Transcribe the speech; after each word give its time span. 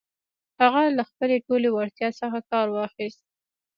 هغه 0.61 0.81
له 0.97 1.03
خپلې 1.09 1.35
ټولې 1.45 1.69
وړتيا 1.71 2.09
څخه 2.19 2.39
کار 2.51 2.67
واخيست. 2.75 3.23